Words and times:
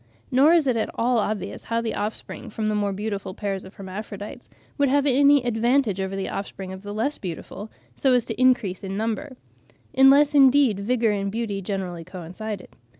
Nor 0.31 0.53
is 0.53 0.65
it 0.65 0.75
at 0.77 0.89
all 0.95 1.19
obvious 1.19 1.65
how 1.65 1.79
the 1.79 1.93
offspring 1.93 2.49
from 2.49 2.69
the 2.69 2.73
more 2.73 2.91
beautiful 2.91 3.35
pairs 3.35 3.63
of 3.63 3.75
hermaphrodites 3.75 4.49
would 4.79 4.89
have 4.89 5.05
any 5.05 5.43
advantage 5.45 6.01
over 6.01 6.15
the 6.15 6.27
offspring 6.27 6.73
of 6.73 6.81
the 6.81 6.91
less 6.91 7.19
beautiful, 7.19 7.69
so 7.95 8.13
as 8.13 8.25
to 8.25 8.41
increase 8.41 8.83
in 8.83 8.97
number, 8.97 9.37
unless 9.95 10.33
indeed 10.33 10.79
vigour 10.79 11.11
and 11.11 11.31
beauty 11.31 11.61
generally 11.61 12.03
coincided. 12.03 12.69